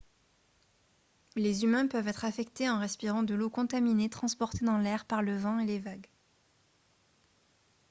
[1.35, 5.37] les humains peuvent être affectés en respirant de l'eau contaminée transportée dans l'air par le
[5.37, 6.09] vent et les vagues